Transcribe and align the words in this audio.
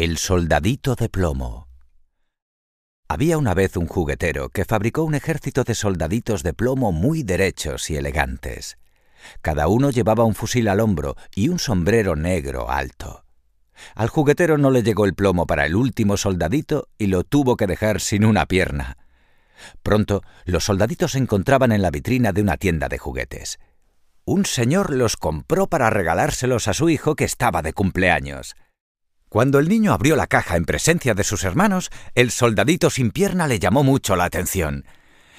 El 0.00 0.16
soldadito 0.16 0.94
de 0.94 1.08
plomo. 1.08 1.66
Había 3.08 3.36
una 3.36 3.52
vez 3.52 3.76
un 3.76 3.88
juguetero 3.88 4.48
que 4.48 4.64
fabricó 4.64 5.02
un 5.02 5.16
ejército 5.16 5.64
de 5.64 5.74
soldaditos 5.74 6.44
de 6.44 6.54
plomo 6.54 6.92
muy 6.92 7.24
derechos 7.24 7.90
y 7.90 7.96
elegantes. 7.96 8.78
Cada 9.42 9.66
uno 9.66 9.90
llevaba 9.90 10.22
un 10.22 10.36
fusil 10.36 10.68
al 10.68 10.78
hombro 10.78 11.16
y 11.34 11.48
un 11.48 11.58
sombrero 11.58 12.14
negro 12.14 12.70
alto. 12.70 13.24
Al 13.96 14.08
juguetero 14.08 14.56
no 14.56 14.70
le 14.70 14.84
llegó 14.84 15.04
el 15.04 15.14
plomo 15.14 15.48
para 15.48 15.66
el 15.66 15.74
último 15.74 16.16
soldadito 16.16 16.86
y 16.96 17.08
lo 17.08 17.24
tuvo 17.24 17.56
que 17.56 17.66
dejar 17.66 18.00
sin 18.00 18.24
una 18.24 18.46
pierna. 18.46 18.98
Pronto 19.82 20.22
los 20.44 20.62
soldaditos 20.62 21.10
se 21.10 21.18
encontraban 21.18 21.72
en 21.72 21.82
la 21.82 21.90
vitrina 21.90 22.30
de 22.30 22.42
una 22.42 22.56
tienda 22.56 22.88
de 22.88 22.98
juguetes. 22.98 23.58
Un 24.24 24.46
señor 24.46 24.92
los 24.94 25.16
compró 25.16 25.66
para 25.66 25.90
regalárselos 25.90 26.68
a 26.68 26.74
su 26.74 26.88
hijo 26.88 27.16
que 27.16 27.24
estaba 27.24 27.62
de 27.62 27.72
cumpleaños. 27.72 28.54
Cuando 29.28 29.58
el 29.58 29.68
niño 29.68 29.92
abrió 29.92 30.16
la 30.16 30.26
caja 30.26 30.56
en 30.56 30.64
presencia 30.64 31.14
de 31.14 31.24
sus 31.24 31.44
hermanos, 31.44 31.90
el 32.14 32.30
soldadito 32.30 32.88
sin 32.88 33.10
pierna 33.10 33.46
le 33.46 33.58
llamó 33.58 33.84
mucho 33.84 34.16
la 34.16 34.24
atención. 34.24 34.86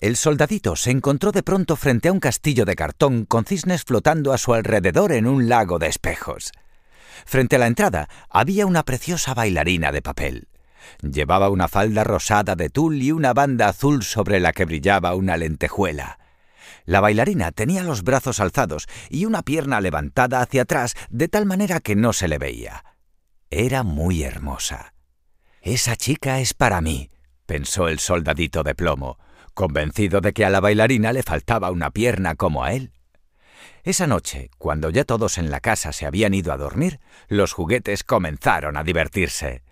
El 0.00 0.16
soldadito 0.16 0.76
se 0.76 0.90
encontró 0.90 1.32
de 1.32 1.42
pronto 1.42 1.76
frente 1.76 2.08
a 2.08 2.12
un 2.12 2.20
castillo 2.20 2.64
de 2.64 2.76
cartón 2.76 3.24
con 3.24 3.44
cisnes 3.44 3.84
flotando 3.84 4.32
a 4.32 4.38
su 4.38 4.52
alrededor 4.52 5.12
en 5.12 5.26
un 5.26 5.48
lago 5.48 5.78
de 5.78 5.88
espejos. 5.88 6.52
Frente 7.24 7.56
a 7.56 7.58
la 7.58 7.66
entrada 7.66 8.08
había 8.28 8.66
una 8.66 8.82
preciosa 8.82 9.34
bailarina 9.34 9.92
de 9.92 10.02
papel. 10.02 10.48
Llevaba 11.02 11.48
una 11.50 11.68
falda 11.68 12.04
rosada 12.04 12.56
de 12.56 12.70
tul 12.70 13.00
y 13.00 13.12
una 13.12 13.32
banda 13.32 13.68
azul 13.68 14.02
sobre 14.02 14.40
la 14.40 14.52
que 14.52 14.64
brillaba 14.64 15.14
una 15.14 15.36
lentejuela. 15.36 16.18
La 16.84 17.00
bailarina 17.00 17.52
tenía 17.52 17.82
los 17.82 18.02
brazos 18.02 18.40
alzados 18.40 18.88
y 19.08 19.24
una 19.24 19.42
pierna 19.42 19.80
levantada 19.80 20.40
hacia 20.40 20.62
atrás 20.62 20.94
de 21.10 21.28
tal 21.28 21.46
manera 21.46 21.80
que 21.80 21.94
no 21.94 22.12
se 22.12 22.28
le 22.28 22.38
veía. 22.38 22.84
Era 23.52 23.82
muy 23.82 24.22
hermosa. 24.22 24.94
Esa 25.60 25.96
chica 25.96 26.38
es 26.38 26.54
para 26.54 26.80
mí, 26.80 27.10
pensó 27.46 27.88
el 27.88 27.98
soldadito 27.98 28.62
de 28.62 28.76
plomo, 28.76 29.18
convencido 29.54 30.20
de 30.20 30.32
que 30.32 30.44
a 30.44 30.50
la 30.50 30.60
bailarina 30.60 31.12
le 31.12 31.24
faltaba 31.24 31.72
una 31.72 31.90
pierna 31.90 32.36
como 32.36 32.62
a 32.62 32.74
él. 32.74 32.92
Esa 33.82 34.06
noche, 34.06 34.50
cuando 34.58 34.88
ya 34.90 35.02
todos 35.02 35.36
en 35.36 35.50
la 35.50 35.58
casa 35.58 35.92
se 35.92 36.06
habían 36.06 36.32
ido 36.32 36.52
a 36.52 36.58
dormir, 36.58 37.00
los 37.26 37.52
juguetes 37.52 38.04
comenzaron 38.04 38.76
a 38.76 38.84
divertirse. 38.84 39.64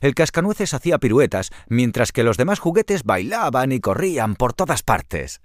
El 0.00 0.14
cascanueces 0.14 0.72
hacía 0.72 0.98
piruetas, 0.98 1.50
mientras 1.66 2.12
que 2.12 2.22
los 2.22 2.36
demás 2.36 2.60
juguetes 2.60 3.02
bailaban 3.02 3.72
y 3.72 3.80
corrían 3.80 4.36
por 4.36 4.52
todas 4.52 4.84
partes. 4.84 5.40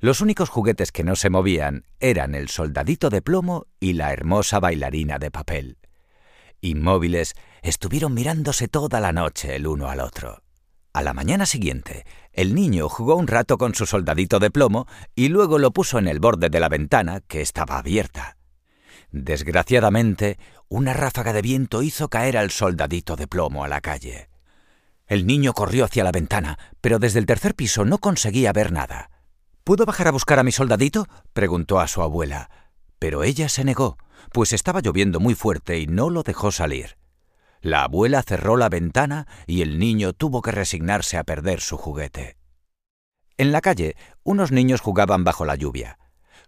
Los 0.00 0.20
únicos 0.20 0.50
juguetes 0.50 0.92
que 0.92 1.04
no 1.04 1.16
se 1.16 1.30
movían 1.30 1.86
eran 1.98 2.34
el 2.34 2.50
soldadito 2.50 3.08
de 3.08 3.22
plomo 3.22 3.68
y 3.80 3.94
la 3.94 4.12
hermosa 4.12 4.60
bailarina 4.60 5.18
de 5.18 5.30
papel. 5.30 5.79
Inmóviles, 6.60 7.34
estuvieron 7.62 8.14
mirándose 8.14 8.68
toda 8.68 9.00
la 9.00 9.12
noche 9.12 9.56
el 9.56 9.66
uno 9.66 9.88
al 9.88 10.00
otro. 10.00 10.42
A 10.92 11.02
la 11.02 11.14
mañana 11.14 11.46
siguiente, 11.46 12.04
el 12.32 12.54
niño 12.54 12.88
jugó 12.88 13.14
un 13.14 13.28
rato 13.28 13.58
con 13.58 13.74
su 13.74 13.86
soldadito 13.86 14.38
de 14.38 14.50
plomo 14.50 14.86
y 15.14 15.28
luego 15.28 15.58
lo 15.58 15.70
puso 15.70 15.98
en 15.98 16.08
el 16.08 16.18
borde 16.18 16.50
de 16.50 16.60
la 16.60 16.68
ventana, 16.68 17.20
que 17.20 17.40
estaba 17.40 17.78
abierta. 17.78 18.36
Desgraciadamente, 19.10 20.38
una 20.68 20.92
ráfaga 20.92 21.32
de 21.32 21.42
viento 21.42 21.82
hizo 21.82 22.08
caer 22.08 22.36
al 22.36 22.50
soldadito 22.50 23.16
de 23.16 23.26
plomo 23.26 23.64
a 23.64 23.68
la 23.68 23.80
calle. 23.80 24.28
El 25.06 25.26
niño 25.26 25.52
corrió 25.54 25.84
hacia 25.84 26.04
la 26.04 26.12
ventana, 26.12 26.58
pero 26.80 26.98
desde 26.98 27.18
el 27.18 27.26
tercer 27.26 27.54
piso 27.54 27.84
no 27.84 27.98
conseguía 27.98 28.52
ver 28.52 28.70
nada. 28.70 29.10
¿Puedo 29.64 29.86
bajar 29.86 30.08
a 30.08 30.12
buscar 30.12 30.38
a 30.38 30.44
mi 30.44 30.52
soldadito? 30.52 31.06
preguntó 31.32 31.80
a 31.80 31.88
su 31.88 32.02
abuela. 32.02 32.50
Pero 32.98 33.24
ella 33.24 33.48
se 33.48 33.64
negó 33.64 33.96
pues 34.32 34.52
estaba 34.52 34.80
lloviendo 34.80 35.20
muy 35.20 35.34
fuerte 35.34 35.78
y 35.78 35.86
no 35.86 36.10
lo 36.10 36.22
dejó 36.22 36.52
salir. 36.52 36.96
La 37.60 37.84
abuela 37.84 38.22
cerró 38.22 38.56
la 38.56 38.68
ventana 38.68 39.26
y 39.46 39.62
el 39.62 39.78
niño 39.78 40.12
tuvo 40.12 40.40
que 40.40 40.50
resignarse 40.50 41.18
a 41.18 41.24
perder 41.24 41.60
su 41.60 41.76
juguete. 41.76 42.36
En 43.36 43.52
la 43.52 43.60
calle, 43.60 43.96
unos 44.22 44.52
niños 44.52 44.80
jugaban 44.80 45.24
bajo 45.24 45.44
la 45.44 45.56
lluvia. 45.56 45.98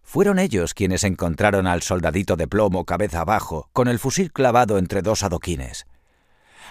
Fueron 0.02 0.38
ellos 0.38 0.74
quienes 0.74 1.04
encontraron 1.04 1.66
al 1.66 1.82
soldadito 1.82 2.36
de 2.36 2.48
plomo 2.48 2.84
cabeza 2.84 3.20
abajo, 3.20 3.68
con 3.72 3.88
el 3.88 3.98
fusil 3.98 4.32
clavado 4.32 4.78
entre 4.78 5.02
dos 5.02 5.22
adoquines. 5.22 5.86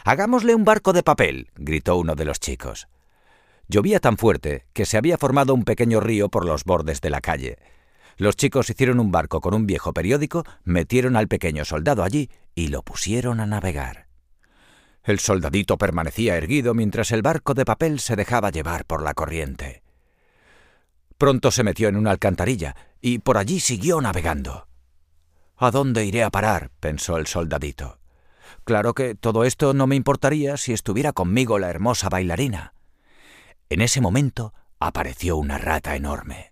Hagámosle 0.04 0.56
un 0.56 0.66
barco 0.66 0.94
de 0.94 1.04
papel, 1.04 1.50
gritó 1.56 1.98
uno 1.98 2.16
de 2.16 2.26
los 2.26 2.40
chicos. 2.40 2.88
Llovía 3.68 4.00
tan 4.00 4.18
fuerte 4.18 4.66
que 4.74 4.86
se 4.86 4.98
había 4.98 5.18
formado 5.18 5.54
un 5.54 5.64
pequeño 5.64 6.00
río 6.00 6.30
por 6.30 6.46
los 6.46 6.66
bordes 6.66 7.02
de 7.02 7.10
la 7.10 7.22
calle. 7.22 7.58
Los 8.18 8.36
chicos 8.36 8.70
hicieron 8.70 9.00
un 9.00 9.12
barco 9.12 9.42
con 9.42 9.54
un 9.54 9.66
viejo 9.66 9.94
periódico, 9.94 10.44
metieron 10.64 11.16
al 11.16 11.28
pequeño 11.28 11.66
soldado 11.66 12.04
allí 12.04 12.30
y 12.56 12.68
lo 12.68 12.84
pusieron 12.84 13.40
a 13.40 13.46
navegar. 13.46 14.08
El 15.04 15.20
soldadito 15.20 15.78
permanecía 15.78 16.38
erguido 16.38 16.74
mientras 16.74 17.12
el 17.12 17.22
barco 17.24 17.54
de 17.54 17.66
papel 17.66 18.00
se 18.00 18.16
dejaba 18.16 18.52
llevar 18.52 18.86
por 18.86 19.02
la 19.02 19.14
corriente. 19.14 19.82
Pronto 21.18 21.52
se 21.52 21.64
metió 21.64 21.88
en 21.88 21.98
una 21.98 22.12
alcantarilla 22.12 22.76
y 23.02 23.20
por 23.20 23.38
allí 23.38 23.60
siguió 23.60 24.00
navegando. 24.02 24.68
¿A 25.58 25.72
dónde 25.72 26.06
iré 26.06 26.24
a 26.24 26.30
parar? 26.30 26.72
pensó 26.80 27.18
el 27.18 27.28
soldadito. 27.28 28.00
Claro 28.64 28.94
que 28.94 29.16
todo 29.16 29.44
esto 29.44 29.74
no 29.74 29.88
me 29.88 29.96
importaría 29.96 30.58
si 30.58 30.74
estuviera 30.74 31.14
conmigo 31.14 31.58
la 31.60 31.70
hermosa 31.70 32.10
bailarina. 32.10 32.74
En 33.70 33.82
ese 33.82 34.02
momento 34.02 34.54
apareció 34.80 35.38
una 35.38 35.58
rata 35.58 35.96
enorme. 35.96 36.51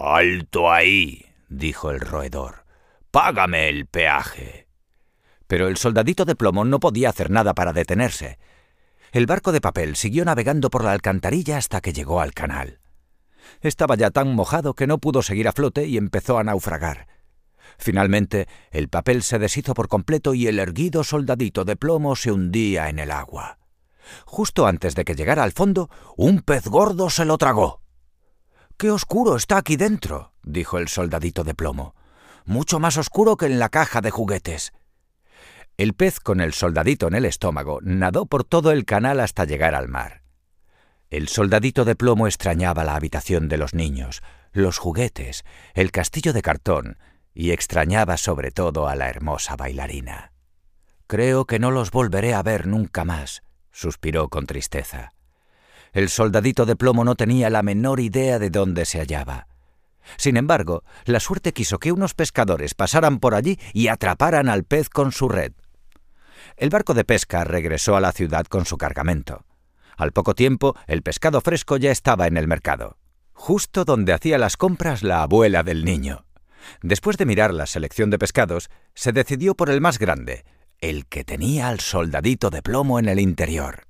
Alto 0.00 0.70
ahí, 0.70 1.26
dijo 1.48 1.90
el 1.90 1.98
roedor. 1.98 2.64
Págame 3.10 3.68
el 3.68 3.86
peaje. 3.86 4.68
Pero 5.48 5.66
el 5.66 5.76
soldadito 5.76 6.24
de 6.24 6.36
plomo 6.36 6.64
no 6.64 6.78
podía 6.78 7.08
hacer 7.08 7.32
nada 7.32 7.52
para 7.52 7.72
detenerse. 7.72 8.38
El 9.10 9.26
barco 9.26 9.50
de 9.50 9.60
papel 9.60 9.96
siguió 9.96 10.24
navegando 10.24 10.70
por 10.70 10.84
la 10.84 10.92
alcantarilla 10.92 11.56
hasta 11.56 11.80
que 11.80 11.92
llegó 11.92 12.20
al 12.20 12.32
canal. 12.32 12.78
Estaba 13.60 13.96
ya 13.96 14.12
tan 14.12 14.32
mojado 14.36 14.74
que 14.74 14.86
no 14.86 14.98
pudo 14.98 15.20
seguir 15.20 15.48
a 15.48 15.52
flote 15.52 15.86
y 15.86 15.96
empezó 15.96 16.38
a 16.38 16.44
naufragar. 16.44 17.08
Finalmente, 17.76 18.46
el 18.70 18.88
papel 18.88 19.24
se 19.24 19.40
deshizo 19.40 19.74
por 19.74 19.88
completo 19.88 20.32
y 20.32 20.46
el 20.46 20.60
erguido 20.60 21.02
soldadito 21.02 21.64
de 21.64 21.74
plomo 21.74 22.14
se 22.14 22.30
hundía 22.30 22.88
en 22.88 23.00
el 23.00 23.10
agua. 23.10 23.58
Justo 24.26 24.68
antes 24.68 24.94
de 24.94 25.04
que 25.04 25.16
llegara 25.16 25.42
al 25.42 25.50
fondo, 25.50 25.90
un 26.16 26.42
pez 26.42 26.68
gordo 26.68 27.10
se 27.10 27.24
lo 27.24 27.36
tragó. 27.36 27.82
¡Qué 28.78 28.92
oscuro 28.92 29.34
está 29.34 29.56
aquí 29.56 29.74
dentro! 29.74 30.34
dijo 30.44 30.78
el 30.78 30.86
soldadito 30.86 31.42
de 31.42 31.52
plomo. 31.52 31.96
Mucho 32.44 32.78
más 32.78 32.96
oscuro 32.96 33.36
que 33.36 33.46
en 33.46 33.58
la 33.58 33.70
caja 33.70 34.00
de 34.00 34.12
juguetes. 34.12 34.72
El 35.76 35.94
pez 35.94 36.20
con 36.20 36.40
el 36.40 36.52
soldadito 36.52 37.08
en 37.08 37.16
el 37.16 37.24
estómago 37.24 37.80
nadó 37.82 38.26
por 38.26 38.44
todo 38.44 38.70
el 38.70 38.84
canal 38.84 39.18
hasta 39.18 39.44
llegar 39.44 39.74
al 39.74 39.88
mar. 39.88 40.22
El 41.10 41.26
soldadito 41.26 41.84
de 41.84 41.96
plomo 41.96 42.28
extrañaba 42.28 42.84
la 42.84 42.94
habitación 42.94 43.48
de 43.48 43.58
los 43.58 43.74
niños, 43.74 44.22
los 44.52 44.78
juguetes, 44.78 45.44
el 45.74 45.90
castillo 45.90 46.32
de 46.32 46.42
cartón, 46.42 46.98
y 47.34 47.50
extrañaba 47.50 48.16
sobre 48.16 48.52
todo 48.52 48.86
a 48.86 48.94
la 48.94 49.08
hermosa 49.08 49.56
bailarina. 49.56 50.30
Creo 51.08 51.46
que 51.46 51.58
no 51.58 51.72
los 51.72 51.90
volveré 51.90 52.32
a 52.32 52.44
ver 52.44 52.68
nunca 52.68 53.04
más, 53.04 53.42
suspiró 53.72 54.28
con 54.28 54.46
tristeza. 54.46 55.14
El 55.92 56.08
soldadito 56.08 56.66
de 56.66 56.76
plomo 56.76 57.04
no 57.04 57.14
tenía 57.14 57.50
la 57.50 57.62
menor 57.62 58.00
idea 58.00 58.38
de 58.38 58.50
dónde 58.50 58.84
se 58.84 58.98
hallaba. 58.98 59.46
Sin 60.16 60.36
embargo, 60.36 60.84
la 61.04 61.20
suerte 61.20 61.52
quiso 61.52 61.78
que 61.78 61.92
unos 61.92 62.14
pescadores 62.14 62.74
pasaran 62.74 63.18
por 63.18 63.34
allí 63.34 63.58
y 63.72 63.88
atraparan 63.88 64.48
al 64.48 64.64
pez 64.64 64.88
con 64.88 65.12
su 65.12 65.28
red. 65.28 65.52
El 66.56 66.70
barco 66.70 66.94
de 66.94 67.04
pesca 67.04 67.44
regresó 67.44 67.96
a 67.96 68.00
la 68.00 68.12
ciudad 68.12 68.46
con 68.46 68.64
su 68.64 68.78
cargamento. 68.78 69.44
Al 69.96 70.12
poco 70.12 70.34
tiempo, 70.34 70.76
el 70.86 71.02
pescado 71.02 71.40
fresco 71.40 71.76
ya 71.76 71.90
estaba 71.90 72.26
en 72.26 72.36
el 72.36 72.46
mercado, 72.46 72.96
justo 73.32 73.84
donde 73.84 74.12
hacía 74.12 74.38
las 74.38 74.56
compras 74.56 75.02
la 75.02 75.22
abuela 75.22 75.62
del 75.62 75.84
niño. 75.84 76.24
Después 76.82 77.16
de 77.16 77.26
mirar 77.26 77.52
la 77.52 77.66
selección 77.66 78.10
de 78.10 78.18
pescados, 78.18 78.70
se 78.94 79.12
decidió 79.12 79.54
por 79.54 79.70
el 79.70 79.80
más 79.80 79.98
grande, 79.98 80.44
el 80.80 81.06
que 81.06 81.24
tenía 81.24 81.68
al 81.68 81.80
soldadito 81.80 82.50
de 82.50 82.62
plomo 82.62 82.98
en 82.98 83.08
el 83.08 83.18
interior. 83.18 83.87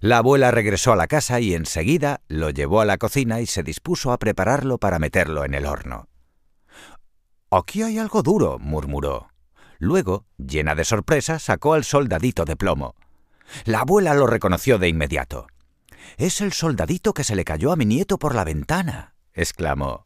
La 0.00 0.18
abuela 0.18 0.50
regresó 0.50 0.92
a 0.92 0.96
la 0.96 1.06
casa 1.06 1.40
y 1.40 1.54
enseguida 1.54 2.20
lo 2.28 2.50
llevó 2.50 2.80
a 2.80 2.84
la 2.84 2.98
cocina 2.98 3.40
y 3.40 3.46
se 3.46 3.62
dispuso 3.62 4.12
a 4.12 4.18
prepararlo 4.18 4.78
para 4.78 4.98
meterlo 4.98 5.44
en 5.44 5.54
el 5.54 5.66
horno. 5.66 6.08
Aquí 7.50 7.82
hay 7.82 7.98
algo 7.98 8.22
duro, 8.22 8.58
murmuró. 8.58 9.28
Luego, 9.78 10.24
llena 10.38 10.74
de 10.74 10.84
sorpresa, 10.84 11.38
sacó 11.38 11.74
al 11.74 11.84
soldadito 11.84 12.44
de 12.44 12.56
plomo. 12.56 12.94
La 13.64 13.80
abuela 13.80 14.14
lo 14.14 14.26
reconoció 14.26 14.78
de 14.78 14.88
inmediato. 14.88 15.46
Es 16.16 16.40
el 16.40 16.52
soldadito 16.52 17.12
que 17.12 17.24
se 17.24 17.36
le 17.36 17.44
cayó 17.44 17.72
a 17.72 17.76
mi 17.76 17.84
nieto 17.84 18.18
por 18.18 18.34
la 18.34 18.44
ventana, 18.44 19.14
exclamó. 19.34 20.04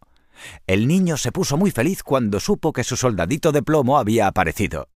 El 0.66 0.86
niño 0.86 1.16
se 1.16 1.32
puso 1.32 1.56
muy 1.56 1.70
feliz 1.70 2.02
cuando 2.02 2.40
supo 2.40 2.72
que 2.72 2.84
su 2.84 2.96
soldadito 2.96 3.52
de 3.52 3.62
plomo 3.62 3.98
había 3.98 4.26
aparecido. 4.26 4.88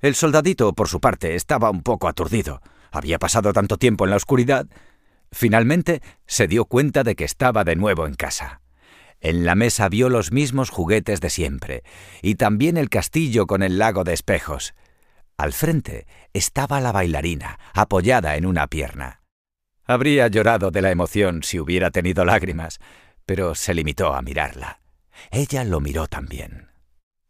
El 0.00 0.14
soldadito, 0.14 0.72
por 0.74 0.88
su 0.88 1.00
parte, 1.00 1.34
estaba 1.34 1.70
un 1.70 1.82
poco 1.82 2.08
aturdido. 2.08 2.60
Había 2.94 3.18
pasado 3.18 3.52
tanto 3.52 3.76
tiempo 3.76 4.04
en 4.04 4.10
la 4.10 4.16
oscuridad. 4.16 4.66
Finalmente 5.32 6.00
se 6.26 6.46
dio 6.46 6.64
cuenta 6.64 7.02
de 7.02 7.16
que 7.16 7.24
estaba 7.24 7.64
de 7.64 7.74
nuevo 7.74 8.06
en 8.06 8.14
casa. 8.14 8.60
En 9.20 9.44
la 9.44 9.56
mesa 9.56 9.88
vio 9.88 10.08
los 10.08 10.30
mismos 10.30 10.70
juguetes 10.70 11.20
de 11.20 11.28
siempre, 11.28 11.82
y 12.22 12.36
también 12.36 12.76
el 12.76 12.90
castillo 12.90 13.48
con 13.48 13.64
el 13.64 13.78
lago 13.78 14.04
de 14.04 14.12
espejos. 14.12 14.74
Al 15.36 15.52
frente 15.52 16.06
estaba 16.34 16.80
la 16.80 16.92
bailarina, 16.92 17.58
apoyada 17.72 18.36
en 18.36 18.46
una 18.46 18.68
pierna. 18.68 19.22
Habría 19.84 20.28
llorado 20.28 20.70
de 20.70 20.80
la 20.80 20.92
emoción 20.92 21.42
si 21.42 21.58
hubiera 21.58 21.90
tenido 21.90 22.24
lágrimas, 22.24 22.78
pero 23.26 23.56
se 23.56 23.74
limitó 23.74 24.14
a 24.14 24.22
mirarla. 24.22 24.80
Ella 25.32 25.64
lo 25.64 25.80
miró 25.80 26.06
también. 26.06 26.68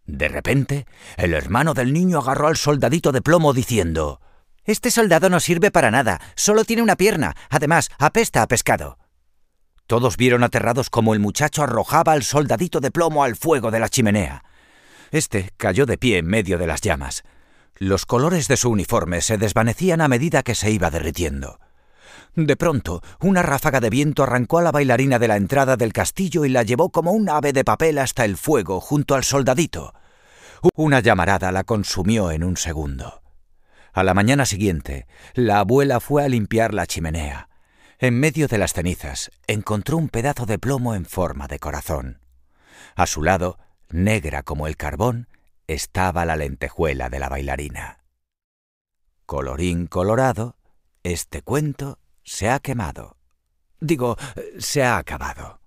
De 0.04 0.28
repente, 0.28 0.86
el 1.16 1.32
hermano 1.32 1.72
del 1.72 1.94
niño 1.94 2.18
agarró 2.18 2.48
al 2.48 2.58
soldadito 2.58 3.12
de 3.12 3.22
plomo 3.22 3.54
diciendo 3.54 4.20
Este 4.64 4.90
soldado 4.90 5.28
no 5.28 5.40
sirve 5.40 5.70
para 5.70 5.90
nada, 5.90 6.20
solo 6.36 6.64
tiene 6.64 6.82
una 6.82 6.96
pierna, 6.96 7.34
además 7.50 7.90
apesta 7.98 8.42
a 8.42 8.48
pescado. 8.48 8.98
Todos 9.86 10.16
vieron 10.16 10.42
aterrados 10.42 10.88
cómo 10.88 11.12
el 11.12 11.20
muchacho 11.20 11.62
arrojaba 11.62 12.12
al 12.12 12.22
soldadito 12.22 12.80
de 12.80 12.90
plomo 12.90 13.24
al 13.24 13.36
fuego 13.36 13.70
de 13.70 13.80
la 13.80 13.90
chimenea. 13.90 14.42
Este 15.10 15.50
cayó 15.58 15.84
de 15.84 15.98
pie 15.98 16.18
en 16.18 16.26
medio 16.26 16.56
de 16.56 16.66
las 16.66 16.80
llamas. 16.80 17.22
Los 17.76 18.06
colores 18.06 18.48
de 18.48 18.56
su 18.56 18.70
uniforme 18.70 19.20
se 19.20 19.36
desvanecían 19.36 20.00
a 20.00 20.08
medida 20.08 20.42
que 20.42 20.54
se 20.54 20.70
iba 20.70 20.90
derritiendo. 20.90 21.58
De 22.34 22.56
pronto, 22.56 23.02
una 23.20 23.42
ráfaga 23.42 23.80
de 23.80 23.90
viento 23.90 24.22
arrancó 24.22 24.58
a 24.58 24.62
la 24.62 24.72
bailarina 24.72 25.18
de 25.18 25.28
la 25.28 25.36
entrada 25.36 25.76
del 25.76 25.92
castillo 25.92 26.44
y 26.44 26.48
la 26.48 26.62
llevó 26.62 26.88
como 26.88 27.12
un 27.12 27.28
ave 27.28 27.52
de 27.52 27.64
papel 27.64 27.98
hasta 27.98 28.24
el 28.24 28.36
fuego 28.36 28.80
junto 28.80 29.14
al 29.14 29.24
soldadito. 29.24 29.92
Una 30.74 31.00
llamarada 31.00 31.52
la 31.52 31.64
consumió 31.64 32.30
en 32.30 32.42
un 32.42 32.56
segundo. 32.56 33.23
A 33.94 34.02
la 34.02 34.12
mañana 34.12 34.44
siguiente, 34.44 35.06
la 35.34 35.60
abuela 35.60 36.00
fue 36.00 36.24
a 36.24 36.28
limpiar 36.28 36.74
la 36.74 36.84
chimenea. 36.84 37.48
En 38.00 38.18
medio 38.18 38.48
de 38.48 38.58
las 38.58 38.72
cenizas 38.72 39.30
encontró 39.46 39.96
un 39.96 40.08
pedazo 40.08 40.46
de 40.46 40.58
plomo 40.58 40.96
en 40.96 41.06
forma 41.06 41.46
de 41.46 41.60
corazón. 41.60 42.20
A 42.96 43.06
su 43.06 43.22
lado, 43.22 43.56
negra 43.90 44.42
como 44.42 44.66
el 44.66 44.76
carbón, 44.76 45.28
estaba 45.68 46.24
la 46.24 46.34
lentejuela 46.34 47.08
de 47.08 47.20
la 47.20 47.28
bailarina. 47.28 48.00
Colorín 49.26 49.86
colorado, 49.86 50.56
este 51.04 51.42
cuento 51.42 52.00
se 52.24 52.50
ha 52.50 52.58
quemado. 52.58 53.16
Digo, 53.78 54.16
se 54.58 54.82
ha 54.82 54.96
acabado. 54.96 55.60